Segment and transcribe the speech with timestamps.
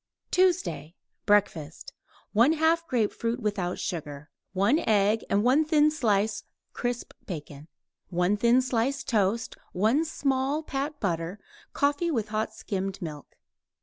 [0.31, 0.95] TUESDAY
[1.27, 1.93] BREAKFAST
[2.35, 6.43] 1/2 grapefruit (without sugar); 1 egg and 1 thin slice
[6.73, 7.67] crisp bacon;
[8.09, 11.39] 1 thin slice toast; 1 small pat butter;
[11.73, 13.37] coffee with hot skimmed milk.